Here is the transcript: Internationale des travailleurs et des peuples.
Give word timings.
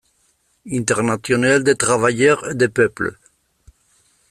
Internationale 0.71 1.63
des 1.63 1.75
travailleurs 1.75 2.49
et 2.49 2.55
des 2.55 2.69
peuples. 2.69 3.19